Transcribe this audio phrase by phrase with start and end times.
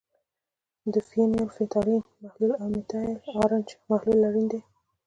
[1.09, 4.61] فینول فتالین محلول او میتایل ارنج محلول اړین دي.